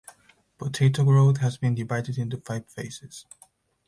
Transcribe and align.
Potato 0.57 1.03
growth 1.03 1.37
has 1.37 1.59
been 1.59 1.75
divided 1.75 2.17
into 2.17 2.37
five 2.37 2.65
phases. 2.67 3.27